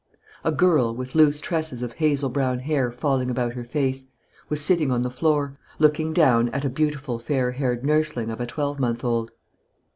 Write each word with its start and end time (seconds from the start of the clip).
A 0.43 0.51
girl, 0.51 0.95
with 0.95 1.13
loose 1.13 1.39
tresses 1.39 1.83
of 1.83 1.93
hazel 1.93 2.31
brown 2.31 2.57
hair 2.61 2.91
falling 2.91 3.29
about 3.29 3.53
her 3.53 3.63
face, 3.63 4.05
was 4.49 4.59
sitting 4.59 4.89
on 4.89 5.03
the 5.03 5.11
floor, 5.11 5.59
looking 5.77 6.11
down 6.11 6.49
at 6.49 6.65
a 6.65 6.69
beautiful 6.71 7.19
fair 7.19 7.51
haired 7.51 7.85
nursling 7.85 8.31
of 8.31 8.41
a 8.41 8.47
twelvemonth 8.47 9.03
old. 9.03 9.29